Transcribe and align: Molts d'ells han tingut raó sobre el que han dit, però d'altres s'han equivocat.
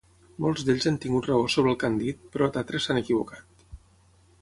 Molts 0.45 0.63
d'ells 0.69 0.87
han 0.91 0.97
tingut 1.03 1.29
raó 1.31 1.45
sobre 1.57 1.73
el 1.73 1.79
que 1.83 1.89
han 1.91 2.01
dit, 2.01 2.25
però 2.37 2.51
d'altres 2.57 2.89
s'han 2.89 3.05
equivocat. 3.07 3.67